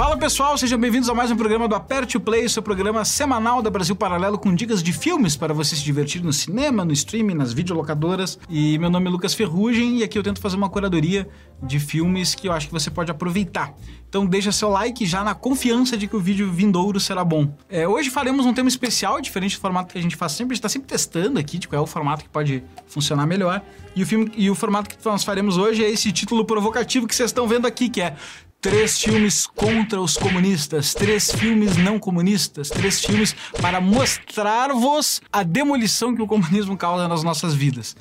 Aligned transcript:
Fala 0.00 0.16
pessoal, 0.16 0.56
sejam 0.56 0.78
bem-vindos 0.78 1.10
a 1.10 1.14
mais 1.14 1.30
um 1.30 1.36
programa 1.36 1.68
do 1.68 1.74
Aperte 1.74 2.16
o 2.16 2.20
Play, 2.20 2.48
seu 2.48 2.62
programa 2.62 3.04
semanal 3.04 3.60
da 3.60 3.68
Brasil 3.68 3.94
Paralelo 3.94 4.38
com 4.38 4.54
dicas 4.54 4.82
de 4.82 4.94
filmes 4.94 5.36
para 5.36 5.52
você 5.52 5.76
se 5.76 5.84
divertir 5.84 6.24
no 6.24 6.32
cinema, 6.32 6.86
no 6.86 6.92
streaming, 6.94 7.34
nas 7.34 7.52
videolocadoras. 7.52 8.38
E 8.48 8.78
meu 8.78 8.88
nome 8.88 9.08
é 9.08 9.10
Lucas 9.10 9.34
Ferrugem 9.34 9.98
e 9.98 10.02
aqui 10.02 10.16
eu 10.16 10.22
tento 10.22 10.40
fazer 10.40 10.56
uma 10.56 10.70
curadoria 10.70 11.28
de 11.62 11.78
filmes 11.78 12.34
que 12.34 12.48
eu 12.48 12.52
acho 12.52 12.66
que 12.68 12.72
você 12.72 12.90
pode 12.90 13.10
aproveitar. 13.10 13.74
Então 14.08 14.24
deixa 14.24 14.50
seu 14.50 14.70
like 14.70 15.04
já 15.04 15.22
na 15.22 15.34
confiança 15.34 15.98
de 15.98 16.06
que 16.06 16.16
o 16.16 16.20
vídeo 16.20 16.50
vindouro 16.50 16.98
será 16.98 17.22
bom. 17.22 17.54
É, 17.68 17.86
hoje 17.86 18.08
faremos 18.08 18.46
um 18.46 18.54
tema 18.54 18.70
especial, 18.70 19.20
diferente 19.20 19.58
do 19.58 19.60
formato 19.60 19.92
que 19.92 19.98
a 19.98 20.02
gente 20.02 20.16
faz 20.16 20.32
sempre. 20.32 20.52
A 20.52 20.54
gente 20.54 20.60
está 20.60 20.68
sempre 20.70 20.88
testando 20.88 21.38
aqui 21.38 21.58
de 21.58 21.68
qual 21.68 21.78
é 21.78 21.82
o 21.82 21.86
formato 21.86 22.24
que 22.24 22.30
pode 22.30 22.64
funcionar 22.86 23.26
melhor. 23.26 23.60
E 23.94 24.02
o 24.02 24.06
filme 24.06 24.32
e 24.34 24.48
o 24.48 24.54
formato 24.54 24.88
que 24.88 24.96
nós 25.04 25.22
faremos 25.22 25.58
hoje 25.58 25.84
é 25.84 25.90
esse 25.90 26.10
título 26.10 26.46
provocativo 26.46 27.06
que 27.06 27.14
vocês 27.14 27.28
estão 27.28 27.46
vendo 27.46 27.66
aqui, 27.66 27.90
que 27.90 28.00
é 28.00 28.16
Três 28.60 28.98
filmes 28.98 29.46
contra 29.46 29.98
os 29.98 30.18
comunistas, 30.18 30.92
três 30.92 31.32
filmes 31.32 31.78
não 31.78 31.98
comunistas, 31.98 32.68
três 32.68 33.02
filmes 33.02 33.34
para 33.58 33.80
mostrar-vos 33.80 35.22
a 35.32 35.42
demolição 35.42 36.14
que 36.14 36.20
o 36.20 36.26
comunismo 36.26 36.76
causa 36.76 37.08
nas 37.08 37.22
nossas 37.22 37.54
vidas. 37.54 37.96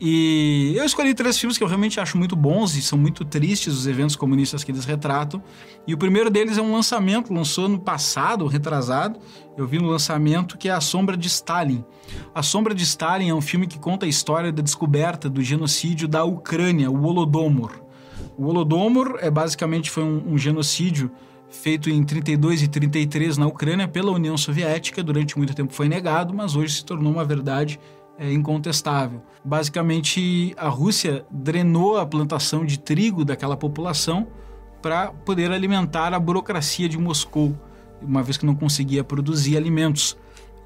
E 0.00 0.72
eu 0.76 0.84
escolhi 0.84 1.14
três 1.14 1.36
filmes 1.36 1.58
que 1.58 1.64
eu 1.64 1.68
realmente 1.68 1.98
acho 1.98 2.16
muito 2.16 2.36
bons 2.36 2.76
e 2.76 2.82
são 2.82 2.96
muito 2.96 3.24
tristes 3.24 3.74
os 3.74 3.88
eventos 3.88 4.14
comunistas 4.14 4.62
que 4.62 4.70
eles 4.70 4.84
retratam. 4.84 5.42
E 5.84 5.92
o 5.92 5.98
primeiro 5.98 6.30
deles 6.30 6.58
é 6.58 6.62
um 6.62 6.72
lançamento, 6.72 7.34
lançou 7.34 7.68
no 7.68 7.80
passado, 7.80 8.46
retrasado. 8.46 9.18
Eu 9.56 9.66
vi 9.66 9.78
no 9.78 9.88
lançamento 9.88 10.56
que 10.56 10.68
é 10.68 10.72
A 10.72 10.80
Sombra 10.80 11.16
de 11.16 11.26
Stalin. 11.26 11.84
A 12.32 12.42
Sombra 12.42 12.72
de 12.72 12.84
Stalin 12.84 13.30
é 13.30 13.34
um 13.34 13.40
filme 13.40 13.66
que 13.66 13.80
conta 13.80 14.06
a 14.06 14.08
história 14.08 14.52
da 14.52 14.62
descoberta 14.62 15.28
do 15.28 15.42
genocídio 15.42 16.06
da 16.06 16.22
Ucrânia, 16.22 16.88
o 16.88 17.02
Holodomor. 17.02 17.83
O 18.36 18.46
Holodomor 18.46 19.18
é 19.20 19.30
basicamente 19.30 19.90
foi 19.90 20.02
um, 20.02 20.32
um 20.32 20.38
genocídio 20.38 21.10
feito 21.48 21.88
em 21.88 22.02
32 22.02 22.62
e 22.62 22.68
33 22.68 23.38
na 23.38 23.46
Ucrânia 23.46 23.86
pela 23.86 24.10
União 24.10 24.36
Soviética. 24.36 25.02
Durante 25.02 25.36
muito 25.38 25.54
tempo 25.54 25.72
foi 25.72 25.88
negado, 25.88 26.34
mas 26.34 26.56
hoje 26.56 26.74
se 26.74 26.84
tornou 26.84 27.12
uma 27.12 27.24
verdade 27.24 27.78
é, 28.18 28.32
incontestável. 28.32 29.22
Basicamente, 29.44 30.54
a 30.56 30.68
Rússia 30.68 31.24
drenou 31.30 31.98
a 31.98 32.06
plantação 32.06 32.64
de 32.64 32.78
trigo 32.78 33.24
daquela 33.24 33.56
população 33.56 34.26
para 34.82 35.12
poder 35.12 35.50
alimentar 35.50 36.12
a 36.12 36.20
burocracia 36.20 36.88
de 36.88 36.98
Moscou, 36.98 37.58
uma 38.02 38.22
vez 38.22 38.36
que 38.36 38.44
não 38.44 38.54
conseguia 38.54 39.02
produzir 39.02 39.56
alimentos. 39.56 40.16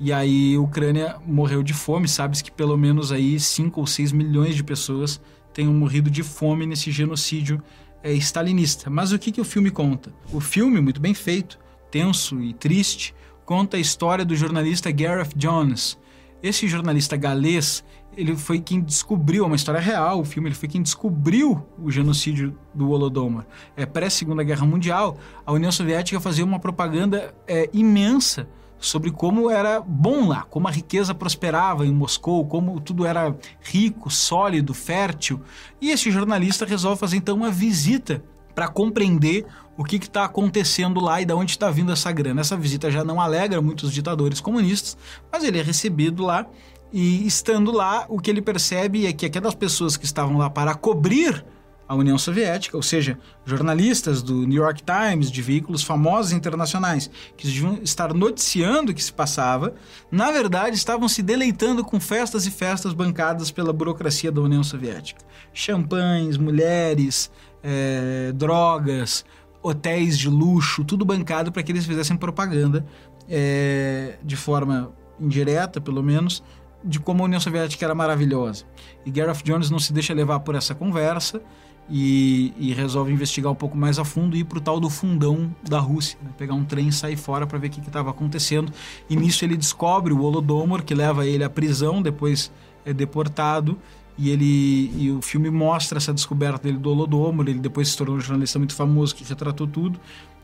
E 0.01 0.13
aí 0.13 0.55
a 0.57 0.61
Ucrânia 0.61 1.17
morreu 1.27 1.63
de 1.63 1.75
fome, 1.75 2.09
sabe-se 2.09 2.43
que 2.43 2.51
pelo 2.51 2.77
menos 2.77 3.13
aí 3.13 3.39
5 3.39 3.79
ou 3.79 3.87
6 3.87 4.13
milhões 4.13 4.55
de 4.55 4.65
pessoas 4.65 5.21
tenham 5.59 5.75
morrido 5.75 6.09
de 6.09 6.23
fome 6.23 6.65
nesse 6.65 6.93
genocídio 6.93 7.61
é, 8.01 8.13
stalinista. 8.13 8.89
Mas 8.89 9.11
o 9.11 9.19
que, 9.19 9.33
que 9.33 9.41
o 9.41 9.45
filme 9.45 9.73
conta? 9.73 10.13
O 10.33 10.39
filme, 10.39 10.81
muito 10.81 11.01
bem 11.01 11.13
feito, 11.13 11.59
tenso 11.91 12.41
e 12.41 12.53
triste, 12.53 13.13
conta 13.45 13.77
a 13.77 13.81
história 13.81 14.25
do 14.25 14.37
jornalista 14.37 14.89
Gareth 14.93 15.31
Jones. 15.35 15.99
Esse 16.41 16.69
jornalista 16.69 17.17
galês, 17.17 17.83
ele 18.17 18.37
foi 18.37 18.61
quem 18.61 18.81
descobriu, 18.81 19.43
é 19.43 19.47
uma 19.49 19.57
história 19.57 19.81
real, 19.81 20.21
o 20.21 20.25
filme, 20.25 20.49
ele 20.49 20.55
foi 20.55 20.69
quem 20.69 20.81
descobriu 20.81 21.67
o 21.77 21.91
genocídio 21.91 22.57
do 22.73 22.91
Holodomor. 22.91 23.45
É, 23.77 23.85
Pré-Segunda 23.85 24.45
Guerra 24.45 24.65
Mundial, 24.65 25.19
a 25.45 25.53
União 25.53 25.73
Soviética 25.73 26.21
fazia 26.21 26.45
uma 26.45 26.61
propaganda 26.61 27.35
é, 27.49 27.69
imensa 27.73 28.49
sobre 28.79 29.11
como 29.11 29.51
era 29.51 29.81
bom 29.81 30.29
lá, 30.29 30.43
como 30.43 30.69
a 30.69 30.71
riqueza 30.71 31.15
prosperava 31.15 31.87
em 31.87 31.93
Moscou, 31.93 32.47
como 32.47 32.81
tudo 32.81 33.05
era 33.05 33.37
rico, 33.61 34.11
sólido, 34.11 34.73
fértil. 34.73 35.41
E 35.81 35.91
esse 35.91 36.11
jornalista 36.11 36.65
resolve 36.65 37.01
fazer 37.01 37.17
então 37.17 37.37
uma 37.37 37.51
visita 37.51 38.23
para 38.55 38.69
compreender 38.69 39.47
o 39.77 39.85
que 39.85 39.97
está 39.97 40.25
acontecendo 40.25 41.01
lá 41.01 41.21
e 41.21 41.25
de 41.25 41.33
onde 41.33 41.53
está 41.53 41.71
vindo 41.71 41.93
essa 41.93 42.11
grana. 42.11 42.41
Essa 42.41 42.57
visita 42.57 42.91
já 42.91 43.05
não 43.05 43.21
alegra 43.21 43.63
muitos 43.63 43.93
ditadores 43.93 44.41
comunistas, 44.41 44.97
mas 45.31 45.45
ele 45.45 45.59
é 45.59 45.63
recebido 45.63 46.25
lá 46.25 46.47
e 46.93 47.27
estando 47.27 47.71
lá, 47.71 48.07
o 48.09 48.19
que 48.19 48.31
ele 48.31 48.41
percebe 48.41 49.07
é 49.07 49.13
que 49.13 49.27
aquelas 49.27 49.55
pessoas 49.55 49.97
que 49.97 50.05
estavam 50.05 50.39
lá 50.39 50.49
para 50.49 50.75
cobrir 50.75 51.45
a 51.89 51.95
União 51.95 52.19
Soviética, 52.19 52.77
ou 52.77 52.83
seja, 52.83 53.19
jornalistas 53.47 54.23
do 54.23 54.47
New 54.47 54.63
York 54.63 54.83
Times, 54.83 55.31
de 55.31 55.41
veículos 55.41 55.83
famosos 55.83 56.33
internacionais, 56.33 57.11
que 57.35 57.47
deviam 57.47 57.79
estar 57.83 58.13
noticiando 58.13 58.93
o 58.93 58.95
que 58.95 59.03
se 59.03 59.13
passava, 59.13 59.75
na 60.11 60.31
verdade 60.31 60.77
estavam 60.77 61.09
se 61.09 61.23
deleitando 61.23 61.83
com 61.83 61.99
festas 61.99 62.47
e 62.47 62.51
festas 62.51 62.93
bancadas 62.93 63.51
pela 63.51 63.73
burocracia 63.73 64.31
da 64.31 64.43
União 64.43 64.63
Soviética. 64.63 65.25
Champanhes, 65.55 66.37
mulheres, 66.37 67.31
é, 67.63 68.33
drogas, 68.35 69.25
hotéis 69.63 70.19
de 70.19 70.29
luxo, 70.29 70.85
tudo 70.85 71.07
bancado 71.07 71.51
para 71.51 71.63
que 71.63 71.73
eles 71.73 71.87
fizessem 71.87 72.19
propaganda 72.19 72.85
é, 73.27 74.19
de 74.23 74.37
forma 74.37 74.93
indireta, 75.19 75.81
pelo 75.81 76.03
menos, 76.03 76.43
de 76.85 77.01
como 77.01 77.23
a 77.23 77.27
União 77.27 77.41
Soviética 77.41 77.85
era 77.85 77.95
maravilhosa. 77.95 78.65
E 79.05 79.11
Gareth 79.11 79.43
Jones 79.43 79.71
não 79.71 79.79
se 79.79 79.93
deixa 79.93 80.15
levar 80.15 80.41
por 80.41 80.55
essa 80.55 80.75
conversa 80.75 81.43
e, 81.91 82.53
e, 82.59 82.73
resolve 82.75 83.13
investigar 83.13 83.51
um 83.51 83.55
pouco 83.55 83.77
mais 83.77 83.99
a 83.99 84.05
fundo 84.05 84.37
e 84.37 84.41
ir 84.41 84.45
para 84.45 84.59
o 84.59 84.61
tal 84.61 84.79
do 84.79 84.91
fundão 84.91 85.51
da 85.67 85.79
Rússia, 85.79 86.19
né? 86.23 86.31
pegar 86.37 86.55
um 86.55 86.65
trem 86.65 86.89
e 86.89 86.93
sair 86.93 87.17
fora 87.17 87.47
para 87.47 87.59
ver 87.59 87.69
o 87.69 87.71
que 87.71 87.81
estava 87.81 88.11
acontecendo. 88.11 88.73
E 89.09 89.17
nisso 89.17 89.45
ele 89.45 89.57
descobre 89.57 90.13
o 90.13 90.21
Holodomor, 90.21 90.83
que 90.83 90.95
leva 90.95 91.27
ele 91.27 91.43
à 91.43 91.49
prisão, 91.49 92.03
depois 92.03 92.53
é 92.85 92.93
deportado. 92.93 93.79
E, 94.19 94.31
ele, 94.31 94.93
e 94.97 95.11
o 95.13 95.23
filme 95.23 95.49
mostra 95.49 95.99
essa 95.99 96.13
descoberta 96.13 96.65
dele 96.65 96.79
do 96.79 96.91
Holodomor. 96.91 97.49
Ele 97.49 97.61
depois 97.61 97.89
se 97.89 97.97
tornou 97.97 98.17
um 98.17 98.21
jornalista 98.21 98.59
muito 98.59 98.75
famoso 98.75 99.15
que 99.15 99.25
retratou 99.25 99.67
tudo. 99.67 99.99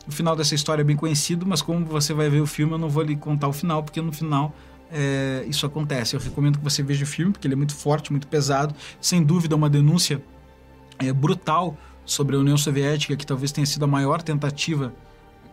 O 0.07 0.13
final 0.13 0.37
dessa 0.37 0.55
história 0.55 0.83
é 0.83 0.85
bem 0.85 0.97
conhecido, 0.97 1.45
mas 1.47 1.61
como 1.61 1.85
você 1.85 2.15
vai 2.15 2.31
ver 2.31 2.41
o 2.41 2.47
filme, 2.47 2.73
eu 2.73 2.79
não 2.79 2.89
vou 2.89 3.03
lhe 3.03 3.17
contar 3.17 3.49
o 3.49 3.53
final, 3.53 3.83
porque 3.83 4.01
no 4.01 4.13
final 4.13 4.55
é, 4.91 5.45
isso 5.49 5.67
acontece. 5.67 6.15
Eu 6.15 6.21
recomendo 6.21 6.59
que 6.59 6.65
você 6.65 6.83
veja 6.83 7.05
o 7.05 7.07
filme, 7.07 7.33
porque 7.33 7.47
ele 7.47 7.55
é 7.55 7.57
muito 7.57 7.75
forte, 7.75 8.13
muito 8.13 8.29
pesado. 8.29 8.75
Sem 9.01 9.23
dúvida, 9.23 9.57
uma 9.57 9.69
denúncia 9.69 10.23
é, 10.99 11.13
brutal 11.13 11.77
sobre 12.05 12.37
a 12.37 12.39
União 12.39 12.57
Soviética, 12.57 13.17
que 13.17 13.27
talvez 13.27 13.53
tenha 13.53 13.67
sido 13.67 13.85
a 13.85 13.89
maior 13.89 14.23
tentativa 14.23 14.93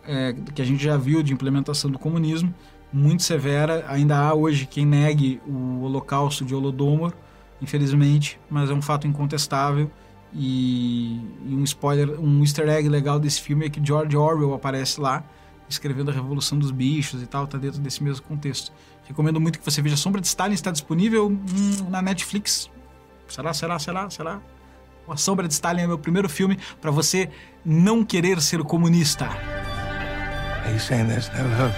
é, 0.06 0.34
que 0.53 0.62
a 0.62 0.66
gente 0.66 0.84
já 0.84 0.97
viu 0.97 1.22
de 1.24 1.34
implementação 1.34 1.90
do 1.90 2.00
comunismo, 2.00 2.53
muito 2.91 3.24
severa. 3.24 3.85
Ainda 3.88 4.18
há 4.18 4.34
hoje 4.34 4.66
quem 4.66 4.85
negue 4.85 5.41
o 5.47 5.81
Holocausto 5.84 6.44
de 6.44 6.53
Holodomor, 6.53 7.13
infelizmente, 7.62 8.40
mas 8.50 8.69
é 8.69 8.74
um 8.74 8.81
fato 8.81 9.07
incontestável. 9.07 9.90
E, 10.34 11.19
e, 11.46 11.53
um 11.53 11.63
spoiler, 11.63 12.19
um 12.19 12.41
easter 12.41 12.68
egg 12.69 12.88
legal 12.88 13.19
desse 13.19 13.41
filme 13.41 13.66
é 13.66 13.69
que 13.69 13.85
George 13.85 14.16
Orwell 14.16 14.53
aparece 14.53 15.00
lá, 15.00 15.23
escrevendo 15.68 16.09
a 16.09 16.13
Revolução 16.13 16.58
dos 16.58 16.72
Bichos 16.72 17.22
e 17.22 17.25
tal, 17.25 17.47
tá 17.47 17.58
dentro 17.58 17.79
desse 17.81 18.02
mesmo 18.03 18.25
contexto. 18.25 18.72
Recomendo 19.06 19.41
muito 19.41 19.59
que 19.59 19.66
você 19.66 19.81
veja 19.81 19.97
Sombra 19.97 20.22
de 20.22 20.28
Stalin, 20.28 20.53
está 20.53 20.72
disponível 20.72 21.28
hum, 21.28 21.90
na 21.90 22.02
Netflix. 22.02 22.69
Será, 23.28 23.53
será, 23.53 23.78
será, 23.79 24.09
será? 24.09 24.41
A 25.07 25.17
Sombra 25.17 25.47
de 25.47 25.53
Stalin 25.53 25.81
é 25.81 25.88
meu 25.88 25.97
primeiro 25.97 26.29
filme 26.29 26.57
para 26.79 26.91
você 26.91 27.29
não 27.66 28.03
querer 28.03 28.41
ser 28.41 28.63
comunista. 28.63 29.25
Are 29.25 30.73
you 30.73 30.79
saying 30.79 31.07
there's 31.07 31.29
no 31.29 31.63
hope? 31.63 31.75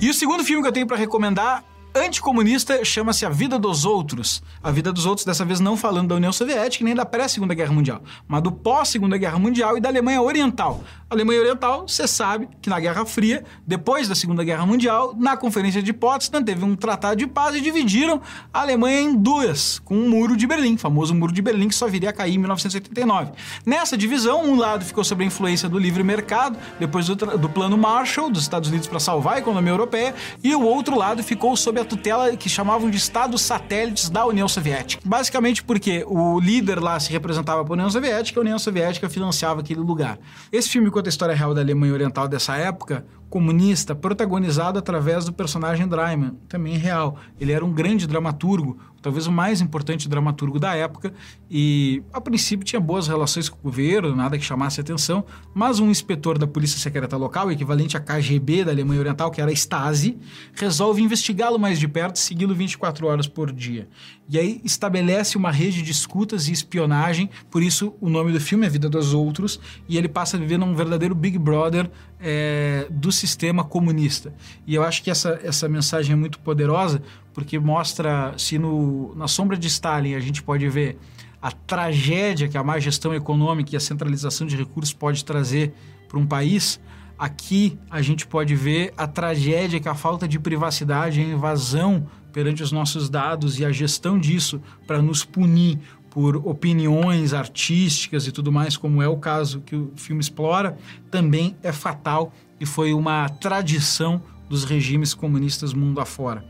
E 0.00 0.10
o 0.10 0.14
segundo 0.14 0.42
filme 0.42 0.60
que 0.62 0.68
eu 0.68 0.72
tenho 0.72 0.86
para 0.86 0.96
recomendar 0.96 1.64
anticomunista 1.94 2.84
chama-se 2.84 3.24
A 3.24 3.28
Vida 3.28 3.58
dos 3.58 3.84
Outros. 3.84 4.42
A 4.62 4.70
Vida 4.70 4.92
dos 4.92 5.06
Outros, 5.06 5.24
dessa 5.24 5.44
vez 5.44 5.60
não 5.60 5.76
falando 5.76 6.08
da 6.08 6.14
União 6.16 6.32
Soviética 6.32 6.84
nem 6.84 6.94
da 6.94 7.04
pré-Segunda 7.04 7.54
Guerra 7.54 7.72
Mundial, 7.72 8.02
mas 8.26 8.42
do 8.42 8.50
pós-Segunda 8.50 9.16
Guerra 9.16 9.38
Mundial 9.38 9.76
e 9.76 9.80
da 9.80 9.88
Alemanha 9.88 10.20
Oriental. 10.20 10.82
Alemanha 11.12 11.40
Oriental, 11.40 11.86
você 11.86 12.06
sabe 12.06 12.48
que 12.60 12.70
na 12.70 12.80
Guerra 12.80 13.04
Fria, 13.04 13.44
depois 13.66 14.08
da 14.08 14.14
Segunda 14.14 14.42
Guerra 14.42 14.64
Mundial, 14.66 15.14
na 15.18 15.36
Conferência 15.36 15.82
de 15.82 15.92
Potsdam, 15.92 16.42
teve 16.42 16.64
um 16.64 16.74
tratado 16.74 17.16
de 17.16 17.26
paz 17.26 17.54
e 17.54 17.60
dividiram 17.60 18.20
a 18.52 18.60
Alemanha 18.60 19.00
em 19.00 19.14
duas, 19.14 19.78
com 19.80 19.94
o 19.94 20.08
Muro 20.08 20.36
de 20.36 20.46
Berlim, 20.46 20.76
famoso 20.76 21.14
Muro 21.14 21.32
de 21.32 21.42
Berlim 21.42 21.68
que 21.68 21.74
só 21.74 21.86
viria 21.86 22.10
a 22.10 22.12
cair 22.12 22.34
em 22.34 22.38
1989. 22.38 23.32
Nessa 23.64 23.96
divisão, 23.96 24.44
um 24.44 24.56
lado 24.56 24.84
ficou 24.84 25.04
sob 25.04 25.22
a 25.22 25.26
influência 25.26 25.68
do 25.68 25.78
livre 25.78 26.02
mercado, 26.02 26.58
depois 26.78 27.06
do, 27.06 27.14
do 27.14 27.48
Plano 27.48 27.76
Marshall 27.76 28.30
dos 28.30 28.42
Estados 28.42 28.68
Unidos 28.68 28.88
para 28.88 29.00
salvar 29.00 29.34
a 29.34 29.38
economia 29.38 29.72
europeia, 29.72 30.14
e 30.42 30.54
o 30.54 30.62
outro 30.62 30.96
lado 30.96 31.22
ficou 31.22 31.56
sob 31.56 31.80
a 31.80 31.84
tutela 31.84 32.36
que 32.36 32.48
chamavam 32.48 32.90
de 32.90 32.96
estados 32.96 33.42
satélites 33.42 34.08
da 34.08 34.24
União 34.26 34.48
Soviética. 34.48 35.02
Basicamente 35.04 35.62
porque 35.62 36.04
o 36.06 36.40
líder 36.40 36.80
lá 36.80 36.98
se 36.98 37.10
representava 37.10 37.64
para 37.64 37.72
a 37.72 37.76
União 37.76 37.90
Soviética 37.90 38.40
a 38.40 38.42
União 38.42 38.58
Soviética 38.58 39.08
financiava 39.08 39.60
aquele 39.60 39.80
lugar. 39.80 40.18
Esse 40.50 40.68
filme 40.68 40.90
conta 41.02 41.08
a 41.08 41.10
história 41.10 41.34
real 41.34 41.52
da 41.52 41.60
Alemanha 41.60 41.92
Oriental 41.92 42.28
dessa 42.28 42.56
época 42.56 43.04
comunista 43.28 43.92
protagonizado 43.92 44.78
através 44.78 45.24
do 45.24 45.32
personagem 45.32 45.88
Draiman, 45.88 46.36
também 46.48 46.76
real. 46.76 47.16
Ele 47.40 47.50
era 47.50 47.64
um 47.64 47.72
grande 47.72 48.06
dramaturgo, 48.06 48.78
talvez 49.02 49.26
o 49.26 49.32
mais 49.32 49.60
importante 49.60 50.08
dramaturgo 50.08 50.58
da 50.58 50.74
época, 50.74 51.12
e 51.50 52.02
a 52.12 52.20
princípio 52.20 52.64
tinha 52.64 52.80
boas 52.80 53.08
relações 53.08 53.48
com 53.48 53.58
o 53.58 53.62
governo, 53.62 54.14
nada 54.14 54.38
que 54.38 54.44
chamasse 54.44 54.80
atenção, 54.80 55.24
mas 55.52 55.80
um 55.80 55.90
inspetor 55.90 56.38
da 56.38 56.46
polícia 56.46 56.78
secreta 56.78 57.16
local, 57.16 57.50
equivalente 57.50 57.96
à 57.96 58.00
KGB 58.00 58.64
da 58.64 58.70
Alemanha 58.70 59.00
Oriental, 59.00 59.30
que 59.30 59.40
era 59.40 59.50
a 59.50 59.54
Stasi, 59.54 60.16
resolve 60.54 61.02
investigá-lo 61.02 61.58
mais 61.58 61.78
de 61.78 61.88
perto, 61.88 62.18
segui-lo 62.18 62.54
24 62.54 63.06
horas 63.06 63.26
por 63.26 63.52
dia. 63.52 63.88
E 64.28 64.38
aí 64.38 64.60
estabelece 64.64 65.36
uma 65.36 65.50
rede 65.50 65.82
de 65.82 65.90
escutas 65.90 66.48
e 66.48 66.52
espionagem, 66.52 67.28
por 67.50 67.62
isso 67.62 67.94
o 68.00 68.08
nome 68.08 68.32
do 68.32 68.40
filme 68.40 68.64
é 68.64 68.70
Vida 68.70 68.88
dos 68.88 69.12
Outros, 69.12 69.60
e 69.88 69.98
ele 69.98 70.08
passa 70.08 70.36
a 70.36 70.40
viver 70.40 70.58
num 70.58 70.74
verdadeiro 70.74 71.14
Big 71.14 71.36
Brother 71.38 71.90
é, 72.22 72.86
do 72.88 73.10
sistema 73.10 73.64
comunista. 73.64 74.32
E 74.66 74.74
eu 74.74 74.84
acho 74.84 75.02
que 75.02 75.10
essa, 75.10 75.40
essa 75.42 75.68
mensagem 75.68 76.12
é 76.12 76.16
muito 76.16 76.38
poderosa, 76.38 77.02
porque 77.34 77.58
mostra 77.58 78.32
se 78.38 78.58
no, 78.58 79.14
na 79.16 79.26
sombra 79.26 79.56
de 79.56 79.66
Stalin 79.66 80.14
a 80.14 80.20
gente 80.20 80.42
pode 80.42 80.68
ver 80.68 80.96
a 81.40 81.50
tragédia 81.50 82.48
que 82.48 82.56
a 82.56 82.62
má 82.62 82.78
gestão 82.78 83.12
econômica 83.12 83.74
e 83.74 83.76
a 83.76 83.80
centralização 83.80 84.46
de 84.46 84.56
recursos 84.56 84.94
pode 84.94 85.24
trazer 85.24 85.74
para 86.08 86.18
um 86.18 86.26
país, 86.26 86.80
aqui 87.18 87.76
a 87.90 88.00
gente 88.00 88.26
pode 88.26 88.54
ver 88.54 88.94
a 88.96 89.08
tragédia 89.08 89.80
que 89.80 89.88
a 89.88 89.94
falta 89.94 90.28
de 90.28 90.38
privacidade, 90.38 91.20
a 91.20 91.24
invasão 91.24 92.06
perante 92.32 92.62
os 92.62 92.70
nossos 92.70 93.10
dados 93.10 93.58
e 93.58 93.64
a 93.64 93.72
gestão 93.72 94.18
disso 94.18 94.62
para 94.86 95.02
nos 95.02 95.24
punir 95.24 95.78
por 96.12 96.36
opiniões 96.36 97.32
artísticas 97.32 98.26
e 98.26 98.32
tudo 98.32 98.52
mais, 98.52 98.76
como 98.76 99.02
é 99.02 99.08
o 99.08 99.16
caso 99.16 99.62
que 99.62 99.74
o 99.74 99.92
filme 99.96 100.20
explora, 100.20 100.76
também 101.10 101.56
é 101.62 101.72
fatal 101.72 102.32
e 102.60 102.66
foi 102.66 102.92
uma 102.92 103.30
tradição 103.30 104.22
dos 104.46 104.64
regimes 104.64 105.14
comunistas 105.14 105.72
mundo 105.72 106.00
afora. 106.00 106.44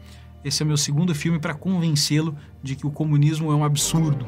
Esse 0.44 0.64
é 0.64 0.66
meu 0.66 0.76
segundo 0.76 1.14
filme 1.14 1.38
para 1.38 1.54
convencê-lo 1.54 2.36
de 2.60 2.74
que 2.74 2.84
o 2.84 2.90
comunismo 2.90 3.52
é 3.52 3.54
um 3.54 3.64
absurdo. 3.64 4.26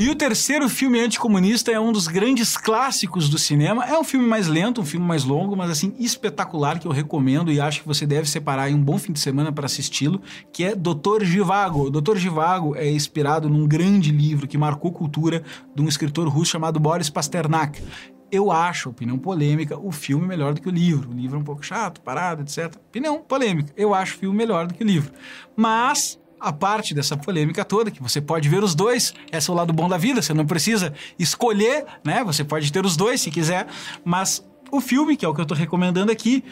E 0.00 0.08
o 0.08 0.14
terceiro 0.14 0.68
filme 0.68 1.00
anticomunista 1.00 1.72
é 1.72 1.80
um 1.80 1.90
dos 1.90 2.06
grandes 2.06 2.56
clássicos 2.56 3.28
do 3.28 3.36
cinema. 3.36 3.84
É 3.84 3.98
um 3.98 4.04
filme 4.04 4.24
mais 4.24 4.46
lento, 4.46 4.80
um 4.80 4.84
filme 4.84 5.04
mais 5.04 5.24
longo, 5.24 5.56
mas 5.56 5.72
assim 5.72 5.92
espetacular 5.98 6.78
que 6.78 6.86
eu 6.86 6.92
recomendo 6.92 7.50
e 7.50 7.60
acho 7.60 7.80
que 7.80 7.88
você 7.88 8.06
deve 8.06 8.30
separar 8.30 8.70
em 8.70 8.76
um 8.76 8.80
bom 8.80 8.96
fim 8.96 9.12
de 9.12 9.18
semana 9.18 9.50
para 9.50 9.66
assisti-lo, 9.66 10.22
que 10.52 10.62
é 10.62 10.76
Doutor 10.76 11.24
Givago. 11.24 11.90
Doutor 11.90 12.16
Givago 12.16 12.76
é 12.76 12.88
inspirado 12.88 13.50
num 13.50 13.66
grande 13.66 14.12
livro 14.12 14.46
que 14.46 14.56
marcou 14.56 14.92
cultura 14.92 15.42
de 15.74 15.82
um 15.82 15.88
escritor 15.88 16.28
russo 16.28 16.52
chamado 16.52 16.78
Boris 16.78 17.10
Pasternak. 17.10 17.82
Eu 18.30 18.52
acho, 18.52 18.90
opinião 18.90 19.18
polêmica, 19.18 19.76
o 19.76 19.90
filme 19.90 20.28
melhor 20.28 20.54
do 20.54 20.60
que 20.60 20.68
o 20.68 20.72
livro. 20.72 21.10
O 21.10 21.12
livro 21.12 21.38
é 21.38 21.40
um 21.40 21.44
pouco 21.44 21.66
chato, 21.66 22.00
parado, 22.02 22.42
etc. 22.42 22.76
Opinião 22.88 23.18
polêmica. 23.18 23.72
Eu 23.76 23.92
acho 23.92 24.14
o 24.14 24.18
filme 24.20 24.36
melhor 24.36 24.68
do 24.68 24.74
que 24.74 24.84
o 24.84 24.86
livro. 24.86 25.12
Mas 25.56 26.20
a 26.40 26.52
parte 26.52 26.94
dessa 26.94 27.16
polêmica 27.16 27.64
toda, 27.64 27.90
que 27.90 28.02
você 28.02 28.20
pode 28.20 28.48
ver 28.48 28.62
os 28.62 28.74
dois, 28.74 29.14
esse 29.32 29.50
é 29.50 29.52
o 29.52 29.56
lado 29.56 29.72
bom 29.72 29.88
da 29.88 29.96
vida, 29.96 30.22
você 30.22 30.34
não 30.34 30.46
precisa 30.46 30.92
escolher, 31.18 31.84
né? 32.04 32.22
Você 32.24 32.44
pode 32.44 32.72
ter 32.72 32.84
os 32.84 32.96
dois 32.96 33.20
se 33.20 33.30
quiser, 33.30 33.66
mas 34.04 34.44
o 34.70 34.80
filme, 34.80 35.16
que 35.16 35.24
é 35.24 35.28
o 35.28 35.34
que 35.34 35.40
eu 35.40 35.44
estou 35.44 35.56
recomendando 35.56 36.12
aqui, 36.12 36.44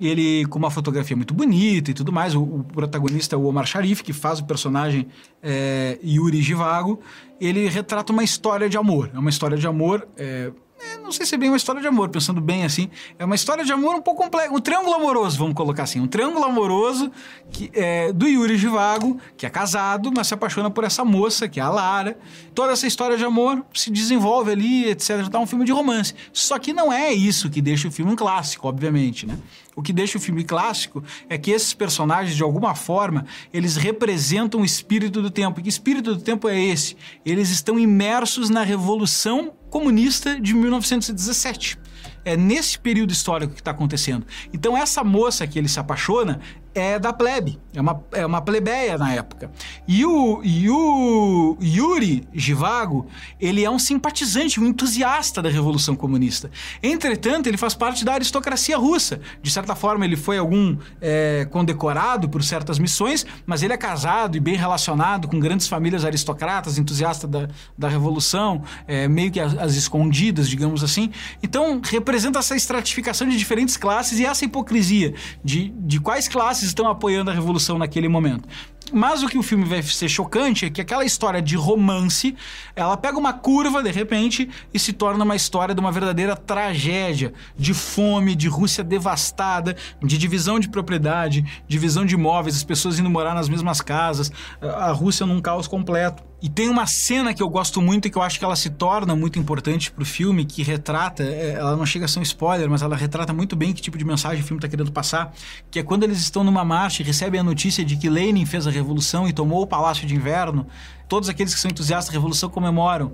ele 0.00 0.46
com 0.46 0.58
uma 0.58 0.70
fotografia 0.70 1.16
muito 1.16 1.34
bonita 1.34 1.90
e 1.90 1.94
tudo 1.94 2.12
mais. 2.12 2.34
O, 2.34 2.42
o 2.42 2.64
protagonista 2.64 3.34
é 3.34 3.38
o 3.38 3.44
Omar 3.44 3.66
Sharif, 3.66 4.02
que 4.02 4.12
faz 4.12 4.38
o 4.38 4.44
personagem 4.44 5.08
é, 5.42 5.98
Yuri 6.04 6.40
Givago. 6.40 7.00
Ele 7.40 7.68
retrata 7.68 8.12
uma 8.12 8.22
história 8.22 8.68
de 8.68 8.76
amor. 8.76 9.10
É 9.12 9.18
uma 9.18 9.30
história 9.30 9.56
de 9.56 9.66
amor. 9.66 10.06
É, 10.16 10.52
é, 10.80 10.98
não 10.98 11.10
sei 11.10 11.26
se 11.26 11.34
é 11.34 11.38
bem 11.38 11.50
uma 11.50 11.56
história 11.56 11.80
de 11.80 11.88
amor, 11.88 12.08
pensando 12.08 12.40
bem 12.40 12.64
assim. 12.64 12.88
É 13.18 13.24
uma 13.24 13.34
história 13.34 13.64
de 13.64 13.72
amor 13.72 13.96
um 13.96 14.02
pouco 14.02 14.22
complexa. 14.22 14.52
Um 14.52 14.60
triângulo 14.60 14.94
amoroso, 14.94 15.36
vamos 15.36 15.54
colocar 15.54 15.82
assim. 15.82 16.00
Um 16.00 16.06
triângulo 16.06 16.44
amoroso 16.44 17.10
que, 17.50 17.70
é, 17.74 18.12
do 18.12 18.28
Yuri 18.28 18.56
Givago, 18.56 19.18
que 19.36 19.44
é 19.44 19.50
casado, 19.50 20.12
mas 20.14 20.28
se 20.28 20.34
apaixona 20.34 20.70
por 20.70 20.84
essa 20.84 21.04
moça, 21.04 21.48
que 21.48 21.58
é 21.58 21.62
a 21.62 21.68
Lara. 21.68 22.16
Toda 22.54 22.72
essa 22.72 22.86
história 22.86 23.16
de 23.16 23.24
amor 23.24 23.64
se 23.74 23.90
desenvolve 23.90 24.52
ali, 24.52 24.84
etc. 24.88 25.28
Tá 25.28 25.40
um 25.40 25.46
filme 25.46 25.64
de 25.64 25.72
romance. 25.72 26.14
Só 26.32 26.58
que 26.58 26.72
não 26.72 26.92
é 26.92 27.12
isso 27.12 27.50
que 27.50 27.60
deixa 27.60 27.88
o 27.88 27.90
filme 27.90 28.12
um 28.12 28.16
clássico, 28.16 28.68
obviamente, 28.68 29.26
né? 29.26 29.36
O 29.74 29.82
que 29.82 29.92
deixa 29.92 30.18
o 30.18 30.20
filme 30.20 30.42
clássico 30.42 31.02
é 31.28 31.38
que 31.38 31.50
esses 31.52 31.72
personagens, 31.72 32.36
de 32.36 32.42
alguma 32.42 32.74
forma, 32.74 33.26
eles 33.52 33.76
representam 33.76 34.60
o 34.60 34.64
espírito 34.64 35.22
do 35.22 35.30
tempo. 35.30 35.60
E 35.60 35.62
que 35.62 35.68
espírito 35.68 36.14
do 36.14 36.20
tempo 36.20 36.48
é 36.48 36.60
esse? 36.60 36.96
Eles 37.24 37.50
estão 37.50 37.78
imersos 37.78 38.50
na 38.50 38.62
revolução 38.62 39.52
comunista 39.70 40.40
de 40.40 40.54
1917. 40.54 41.78
É 42.24 42.36
nesse 42.36 42.78
período 42.78 43.12
histórico 43.12 43.54
que 43.54 43.60
está 43.60 43.70
acontecendo. 43.70 44.26
Então, 44.52 44.76
essa 44.76 45.02
moça 45.02 45.46
que 45.46 45.58
ele 45.58 45.68
se 45.68 45.80
apaixona 45.80 46.40
é 46.78 46.98
da 46.98 47.12
plebe, 47.12 47.58
é 47.74 47.80
uma, 47.80 48.02
é 48.12 48.24
uma 48.24 48.40
plebeia 48.40 48.96
na 48.96 49.12
época. 49.12 49.50
E 49.86 50.04
o, 50.04 50.40
e 50.42 50.68
o 50.70 51.56
Yuri 51.60 52.26
Givago, 52.32 53.06
ele 53.40 53.64
é 53.64 53.70
um 53.70 53.78
simpatizante, 53.78 54.60
um 54.60 54.66
entusiasta 54.66 55.42
da 55.42 55.48
Revolução 55.48 55.94
Comunista. 55.94 56.50
Entretanto, 56.82 57.46
ele 57.46 57.56
faz 57.56 57.74
parte 57.74 58.04
da 58.04 58.14
aristocracia 58.14 58.76
russa. 58.76 59.20
De 59.42 59.50
certa 59.50 59.74
forma, 59.74 60.04
ele 60.04 60.16
foi 60.16 60.38
algum 60.38 60.76
é, 61.00 61.46
condecorado 61.50 62.28
por 62.28 62.42
certas 62.42 62.78
missões, 62.78 63.26
mas 63.46 63.62
ele 63.62 63.72
é 63.72 63.76
casado 63.76 64.36
e 64.36 64.40
bem 64.40 64.56
relacionado 64.56 65.28
com 65.28 65.38
grandes 65.38 65.68
famílias 65.68 66.04
aristocratas, 66.04 66.78
entusiasta 66.78 67.26
da, 67.26 67.48
da 67.76 67.88
Revolução, 67.88 68.62
é, 68.86 69.08
meio 69.08 69.30
que 69.30 69.40
as, 69.40 69.56
as 69.58 69.74
escondidas, 69.74 70.48
digamos 70.48 70.82
assim. 70.82 71.10
Então, 71.42 71.80
representa 71.84 72.38
essa 72.38 72.56
estratificação 72.56 73.28
de 73.28 73.36
diferentes 73.36 73.76
classes 73.76 74.18
e 74.18 74.24
essa 74.24 74.44
hipocrisia 74.44 75.14
de, 75.44 75.70
de 75.76 76.00
quais 76.00 76.28
classes 76.28 76.67
estão 76.68 76.88
apoiando 76.88 77.30
a 77.30 77.34
revolução 77.34 77.78
naquele 77.78 78.08
momento. 78.08 78.48
Mas 78.92 79.22
o 79.22 79.28
que 79.28 79.36
o 79.36 79.42
filme 79.42 79.64
vai 79.64 79.82
ser 79.82 80.08
chocante 80.08 80.64
é 80.64 80.70
que 80.70 80.80
aquela 80.80 81.04
história 81.04 81.42
de 81.42 81.56
romance, 81.56 82.34
ela 82.74 82.96
pega 82.96 83.18
uma 83.18 83.32
curva 83.32 83.82
de 83.82 83.90
repente 83.90 84.48
e 84.72 84.78
se 84.78 84.92
torna 84.92 85.24
uma 85.24 85.36
história 85.36 85.74
de 85.74 85.80
uma 85.80 85.92
verdadeira 85.92 86.34
tragédia, 86.34 87.34
de 87.56 87.74
fome, 87.74 88.34
de 88.34 88.48
Rússia 88.48 88.82
devastada, 88.82 89.76
de 90.02 90.16
divisão 90.16 90.58
de 90.58 90.68
propriedade, 90.68 91.44
divisão 91.66 92.04
de 92.06 92.14
imóveis, 92.14 92.56
as 92.56 92.64
pessoas 92.64 92.98
indo 92.98 93.10
morar 93.10 93.34
nas 93.34 93.48
mesmas 93.48 93.80
casas, 93.80 94.32
a 94.60 94.90
Rússia 94.92 95.26
num 95.26 95.40
caos 95.40 95.66
completo. 95.66 96.28
E 96.40 96.48
tem 96.48 96.68
uma 96.68 96.86
cena 96.86 97.34
que 97.34 97.42
eu 97.42 97.48
gosto 97.48 97.82
muito 97.82 98.06
e 98.06 98.10
que 98.10 98.16
eu 98.16 98.22
acho 98.22 98.38
que 98.38 98.44
ela 98.44 98.54
se 98.54 98.70
torna 98.70 99.16
muito 99.16 99.40
importante 99.40 99.90
pro 99.90 100.04
filme, 100.04 100.44
que 100.44 100.62
retrata, 100.62 101.24
é, 101.24 101.54
ela 101.54 101.76
não 101.76 101.84
chega 101.84 102.04
a 102.04 102.08
ser 102.08 102.20
um 102.20 102.22
spoiler, 102.22 102.70
mas 102.70 102.80
ela 102.80 102.94
retrata 102.94 103.32
muito 103.32 103.56
bem 103.56 103.72
que 103.72 103.82
tipo 103.82 103.98
de 103.98 104.04
mensagem 104.04 104.40
o 104.40 104.46
filme 104.46 104.58
está 104.58 104.68
querendo 104.68 104.92
passar, 104.92 105.34
que 105.68 105.80
é 105.80 105.82
quando 105.82 106.04
eles 106.04 106.18
estão 106.18 106.44
numa 106.44 106.64
marcha 106.64 107.02
e 107.02 107.04
recebem 107.04 107.40
a 107.40 107.42
notícia 107.42 107.84
de 107.84 107.96
que 107.96 108.08
Lenin 108.08 108.46
fez 108.46 108.68
a 108.68 108.70
revolução 108.78 109.28
e 109.28 109.32
tomou 109.32 109.62
o 109.62 109.66
Palácio 109.66 110.06
de 110.06 110.14
Inverno, 110.14 110.66
todos 111.08 111.28
aqueles 111.28 111.54
que 111.54 111.60
são 111.60 111.70
entusiastas 111.70 112.12
da 112.12 112.18
revolução 112.18 112.48
comemoram. 112.48 113.12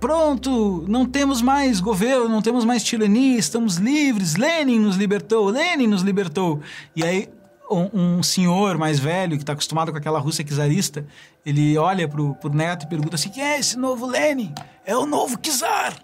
Pronto, 0.00 0.84
não 0.88 1.06
temos 1.06 1.42
mais 1.42 1.80
governo, 1.80 2.28
não 2.28 2.42
temos 2.42 2.64
mais 2.64 2.82
tirania, 2.82 3.38
estamos 3.38 3.76
livres. 3.76 4.36
Lenin 4.36 4.78
nos 4.78 4.96
libertou, 4.96 5.48
Lenin 5.48 5.86
nos 5.86 6.02
libertou. 6.02 6.60
E 6.94 7.02
aí 7.02 7.28
um, 7.70 8.18
um 8.18 8.22
senhor 8.22 8.78
mais 8.78 8.98
velho 8.98 9.36
que 9.36 9.42
está 9.42 9.52
acostumado 9.52 9.90
com 9.90 9.98
aquela 9.98 10.18
Rússia 10.18 10.44
czarista, 10.44 11.06
ele 11.44 11.76
olha 11.76 12.08
pro, 12.08 12.34
pro 12.34 12.52
neto 12.52 12.84
e 12.84 12.88
pergunta 12.88 13.16
assim: 13.16 13.28
quem 13.28 13.42
é 13.42 13.58
esse 13.58 13.76
novo 13.76 14.06
Lenin? 14.06 14.54
É 14.84 14.96
o 14.96 15.06
novo 15.06 15.36
czar. 15.38 15.94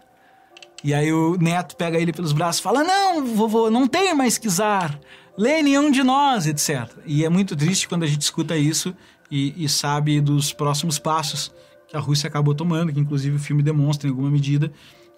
E 0.84 0.92
aí 0.92 1.12
o 1.12 1.36
neto 1.36 1.76
pega 1.76 1.98
ele 1.98 2.12
pelos 2.12 2.32
braços 2.32 2.60
e 2.60 2.62
fala: 2.62 2.82
Não, 2.82 3.24
vovô, 3.24 3.70
não 3.70 3.86
tem 3.86 4.14
mais 4.14 4.38
czar. 4.38 4.98
Lenin 5.36 5.74
é 5.74 5.80
um 5.80 5.90
de 5.90 6.02
nós, 6.02 6.46
etc. 6.46 6.90
E 7.06 7.24
é 7.24 7.28
muito 7.28 7.56
triste 7.56 7.88
quando 7.88 8.02
a 8.02 8.06
gente 8.06 8.22
escuta 8.22 8.56
isso 8.56 8.94
e, 9.30 9.64
e 9.64 9.68
sabe 9.68 10.20
dos 10.20 10.52
próximos 10.52 10.98
passos 10.98 11.52
que 11.88 11.96
a 11.96 12.00
Rússia 12.00 12.28
acabou 12.28 12.54
tomando, 12.54 12.92
que 12.92 13.00
inclusive 13.00 13.36
o 13.36 13.38
filme 13.38 13.62
demonstra 13.62 14.08
em 14.08 14.10
alguma 14.10 14.30
medida. 14.30 14.70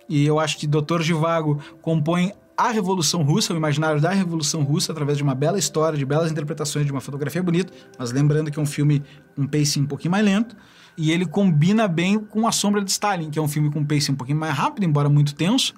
E 0.09 0.25
eu 0.25 0.38
acho 0.38 0.59
que 0.59 0.66
Dr. 0.66 1.00
Givago 1.02 1.61
compõe 1.80 2.33
a 2.56 2.71
Revolução 2.71 3.23
Russa, 3.23 3.52
o 3.52 3.56
imaginário 3.56 4.00
da 4.00 4.11
Revolução 4.11 4.62
Russa, 4.62 4.92
através 4.92 5.18
de 5.18 5.25
uma 5.25 5.35
bela 5.35 5.59
história, 5.59 5.99
de 5.99 6.04
belas 6.04 6.30
interpretações, 6.30 6.87
de 6.87 6.92
uma 6.92 7.00
fotografia 7.00 7.42
bonita, 7.42 7.73
mas 7.99 8.12
lembrando 8.12 8.50
que 8.50 8.59
é 8.59 8.62
um 8.62 8.66
filme 8.66 9.02
com 9.35 9.42
um 9.42 9.47
pacing 9.47 9.83
um 9.83 9.87
pouquinho 9.87 10.12
mais 10.12 10.25
lento, 10.25 10.56
e 10.97 11.11
ele 11.11 11.26
combina 11.26 11.88
bem 11.88 12.18
com 12.18 12.47
A 12.47 12.52
Sombra 12.52 12.80
de 12.80 12.90
Stalin, 12.92 13.30
que 13.30 13.38
é 13.38 13.42
um 13.42 13.49
filme 13.49 13.73
com 13.73 13.80
um 13.80 13.85
pacing 13.85 14.12
um 14.12 14.16
pouquinho 14.16 14.38
mais 14.38 14.54
rápido, 14.54 14.85
embora 14.85 15.09
muito 15.09 15.35
tenso, 15.35 15.75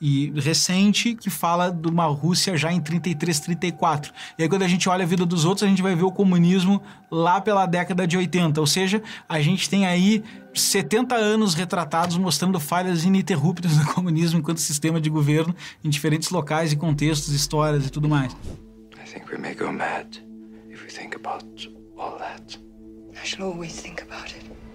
e 0.00 0.30
recente 0.36 1.14
que 1.14 1.30
fala 1.30 1.70
de 1.70 1.88
uma 1.88 2.04
Rússia 2.06 2.56
já 2.56 2.72
em 2.72 2.80
33, 2.80 3.40
34. 3.40 4.12
E 4.38 4.42
aí 4.42 4.48
quando 4.48 4.62
a 4.62 4.68
gente 4.68 4.88
olha 4.88 5.04
a 5.04 5.06
vida 5.06 5.24
dos 5.24 5.44
outros, 5.44 5.64
a 5.64 5.68
gente 5.68 5.82
vai 5.82 5.94
ver 5.94 6.04
o 6.04 6.12
comunismo 6.12 6.82
lá 7.10 7.40
pela 7.40 7.66
década 7.66 8.06
de 8.06 8.16
80. 8.16 8.60
Ou 8.60 8.66
seja, 8.66 9.02
a 9.28 9.40
gente 9.40 9.68
tem 9.70 9.86
aí 9.86 10.22
70 10.54 11.14
anos 11.14 11.54
retratados 11.54 12.16
mostrando 12.18 12.60
falhas 12.60 13.04
ininterruptas 13.04 13.76
do 13.78 13.86
comunismo 13.94 14.38
enquanto 14.38 14.58
sistema 14.58 15.00
de 15.00 15.08
governo 15.08 15.54
em 15.82 15.88
diferentes 15.88 16.30
locais 16.30 16.72
e 16.72 16.76
contextos, 16.76 17.32
histórias 17.32 17.86
e 17.86 17.90
tudo 17.90 18.08
mais. 18.08 18.32
I 18.32 19.08
think 19.08 19.32
we 19.32 19.38
may 19.38 19.54
go 19.54 19.72
mad 19.72 20.18
if 20.68 20.82
we 20.82 20.90
think 20.90 21.16
about 21.16 21.44
all 21.96 22.18
that. 22.18 22.58
I 23.14 23.26
shall 23.26 23.46
always 23.46 23.80
think 23.80 24.02
about 24.02 24.34
it. 24.34 24.65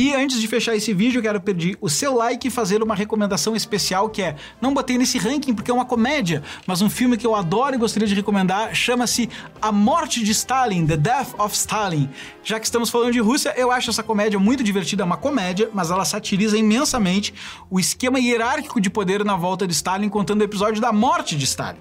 E 0.00 0.14
antes 0.14 0.40
de 0.40 0.46
fechar 0.46 0.76
esse 0.76 0.94
vídeo, 0.94 1.20
quero 1.20 1.40
pedir 1.40 1.76
o 1.80 1.88
seu 1.88 2.14
like 2.14 2.46
e 2.46 2.50
fazer 2.52 2.84
uma 2.84 2.94
recomendação 2.94 3.56
especial 3.56 4.08
que 4.08 4.22
é, 4.22 4.36
não 4.60 4.72
botei 4.72 4.96
nesse 4.96 5.18
ranking 5.18 5.52
porque 5.52 5.72
é 5.72 5.74
uma 5.74 5.84
comédia, 5.84 6.40
mas 6.68 6.80
um 6.80 6.88
filme 6.88 7.16
que 7.16 7.26
eu 7.26 7.34
adoro 7.34 7.74
e 7.74 7.78
gostaria 7.78 8.06
de 8.06 8.14
recomendar, 8.14 8.72
chama-se 8.72 9.28
A 9.60 9.72
Morte 9.72 10.22
de 10.22 10.30
Stalin, 10.30 10.86
The 10.86 10.96
Death 10.96 11.34
of 11.40 11.52
Stalin. 11.52 12.08
Já 12.44 12.60
que 12.60 12.66
estamos 12.66 12.90
falando 12.90 13.12
de 13.12 13.18
Rússia, 13.18 13.52
eu 13.56 13.72
acho 13.72 13.90
essa 13.90 14.04
comédia 14.04 14.38
muito 14.38 14.62
divertida, 14.62 15.02
é 15.02 15.04
uma 15.04 15.16
comédia, 15.16 15.68
mas 15.74 15.90
ela 15.90 16.04
satiriza 16.04 16.56
imensamente 16.56 17.34
o 17.68 17.80
esquema 17.80 18.20
hierárquico 18.20 18.80
de 18.80 18.88
poder 18.88 19.24
na 19.24 19.34
volta 19.34 19.66
de 19.66 19.72
Stalin, 19.72 20.08
contando 20.08 20.42
o 20.42 20.44
episódio 20.44 20.80
da 20.80 20.92
morte 20.92 21.36
de 21.36 21.42
Stalin 21.44 21.80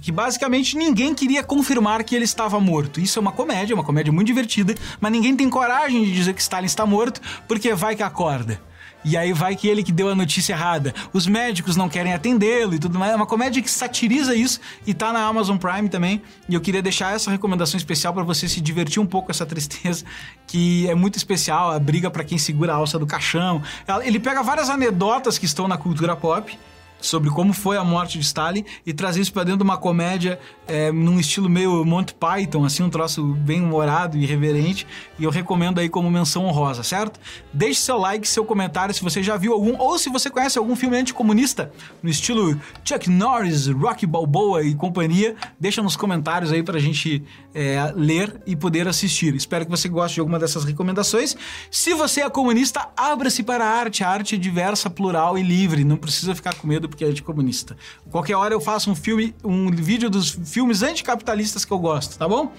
que 0.00 0.12
basicamente 0.12 0.76
ninguém 0.76 1.14
queria 1.14 1.42
confirmar 1.42 2.02
que 2.04 2.14
ele 2.14 2.24
estava 2.24 2.58
morto. 2.60 3.00
Isso 3.00 3.18
é 3.18 3.22
uma 3.22 3.32
comédia, 3.32 3.74
uma 3.74 3.84
comédia 3.84 4.12
muito 4.12 4.26
divertida, 4.26 4.74
mas 5.00 5.12
ninguém 5.12 5.34
tem 5.36 5.48
coragem 5.50 6.04
de 6.04 6.12
dizer 6.12 6.34
que 6.34 6.40
Stalin 6.40 6.66
está 6.66 6.86
morto, 6.86 7.20
porque 7.46 7.74
vai 7.74 7.96
que 7.96 8.02
acorda. 8.02 8.60
E 9.04 9.16
aí 9.16 9.32
vai 9.32 9.54
que 9.54 9.68
ele 9.68 9.82
que 9.82 9.92
deu 9.92 10.08
a 10.08 10.14
notícia 10.14 10.52
errada. 10.52 10.92
Os 11.12 11.26
médicos 11.26 11.76
não 11.76 11.88
querem 11.88 12.12
atendê-lo 12.12 12.74
e 12.74 12.78
tudo 12.78 12.98
mais. 12.98 13.12
É 13.12 13.16
uma 13.16 13.26
comédia 13.26 13.62
que 13.62 13.70
satiriza 13.70 14.34
isso 14.34 14.60
e 14.86 14.92
tá 14.92 15.12
na 15.12 15.20
Amazon 15.24 15.56
Prime 15.56 15.88
também. 15.88 16.20
E 16.48 16.54
eu 16.54 16.60
queria 16.60 16.82
deixar 16.82 17.14
essa 17.14 17.30
recomendação 17.30 17.78
especial 17.78 18.12
para 18.12 18.24
você 18.24 18.48
se 18.48 18.60
divertir 18.60 19.00
um 19.00 19.06
pouco 19.06 19.26
com 19.26 19.32
essa 19.32 19.46
tristeza, 19.46 20.04
que 20.46 20.88
é 20.88 20.94
muito 20.96 21.16
especial, 21.16 21.70
a 21.70 21.78
briga 21.78 22.10
para 22.10 22.24
quem 22.24 22.38
segura 22.38 22.72
a 22.72 22.76
alça 22.76 22.98
do 22.98 23.06
caixão. 23.06 23.62
Ele 24.02 24.18
pega 24.18 24.42
várias 24.42 24.68
anedotas 24.68 25.38
que 25.38 25.46
estão 25.46 25.68
na 25.68 25.78
cultura 25.78 26.16
pop 26.16 26.58
sobre 27.00 27.30
como 27.30 27.52
foi 27.52 27.76
a 27.76 27.84
morte 27.84 28.18
de 28.18 28.24
Stalin 28.24 28.64
e 28.84 28.92
trazer 28.92 29.20
isso 29.20 29.32
para 29.32 29.44
dentro 29.44 29.58
de 29.58 29.64
uma 29.64 29.76
comédia 29.76 30.38
é, 30.66 30.92
num 30.92 31.18
estilo 31.18 31.48
meio 31.48 31.84
Monty 31.84 32.14
Python, 32.14 32.64
assim, 32.64 32.82
um 32.82 32.90
troço 32.90 33.22
bem 33.34 33.62
humorado 33.62 34.16
e 34.16 34.22
irreverente. 34.22 34.86
E 35.18 35.24
eu 35.24 35.30
recomendo 35.30 35.78
aí 35.78 35.88
como 35.88 36.10
menção 36.10 36.44
honrosa, 36.44 36.82
certo? 36.82 37.18
Deixe 37.52 37.80
seu 37.80 37.98
like, 37.98 38.28
seu 38.28 38.44
comentário 38.44 38.94
se 38.94 39.02
você 39.02 39.22
já 39.22 39.36
viu 39.36 39.52
algum 39.52 39.76
ou 39.78 39.98
se 39.98 40.10
você 40.10 40.28
conhece 40.28 40.58
algum 40.58 40.76
filme 40.76 40.96
anticomunista 40.96 41.72
no 42.02 42.10
estilo 42.10 42.60
Chuck 42.84 43.08
Norris, 43.08 43.66
Rocky 43.66 44.06
Balboa 44.06 44.62
e 44.62 44.74
companhia. 44.74 45.36
Deixa 45.58 45.82
nos 45.82 45.96
comentários 45.96 46.52
aí 46.52 46.62
pra 46.62 46.78
gente 46.78 47.22
é, 47.54 47.92
ler 47.94 48.40
e 48.46 48.54
poder 48.54 48.88
assistir. 48.88 49.34
Espero 49.34 49.64
que 49.64 49.70
você 49.70 49.88
goste 49.88 50.14
de 50.14 50.20
alguma 50.20 50.38
dessas 50.38 50.64
recomendações. 50.64 51.36
Se 51.70 51.94
você 51.94 52.22
é 52.22 52.30
comunista, 52.30 52.88
abra-se 52.96 53.42
para 53.42 53.64
a 53.64 53.68
arte. 53.68 54.04
A 54.04 54.08
arte 54.08 54.34
é 54.34 54.38
diversa, 54.38 54.90
plural 54.90 55.38
e 55.38 55.42
livre. 55.42 55.84
Não 55.84 55.96
precisa 55.96 56.34
ficar 56.34 56.54
com 56.54 56.66
medo 56.66 56.87
porque 56.88 57.04
é 57.04 57.08
anticomunista. 57.08 57.76
Qualquer 58.10 58.36
hora 58.36 58.54
eu 58.54 58.60
faço 58.60 58.90
um 58.90 58.94
filme, 58.94 59.34
um 59.44 59.70
vídeo 59.70 60.10
dos 60.10 60.30
filmes 60.30 60.82
anticapitalistas 60.82 61.64
que 61.64 61.72
eu 61.72 61.78
gosto, 61.78 62.18
tá 62.18 62.28
bom? 62.28 62.52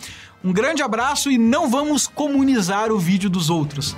Um 0.44 0.54
grande 0.54 0.82
abraço 0.82 1.30
e 1.30 1.38
não 1.38 1.70
vamos 1.70 2.08
comunizar 2.08 2.92
o 2.92 3.00
vídeo 3.00 3.30
dos 3.30 3.50
outros. 3.50 3.96